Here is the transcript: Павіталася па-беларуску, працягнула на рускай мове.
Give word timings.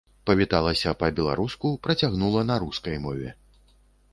Павіталася 0.27 0.93
па-беларуску, 1.01 1.67
працягнула 1.85 2.41
на 2.51 2.55
рускай 2.65 2.95
мове. 3.05 3.29